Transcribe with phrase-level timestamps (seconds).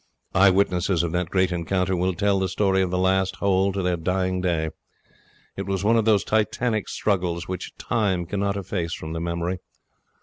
[0.33, 3.83] Eye witnesses of that great encounter will tell the story of the last hole to
[3.83, 4.71] their dying day.
[5.55, 9.59] It was one of those Titanic struggles which Time cannot efface from the memory.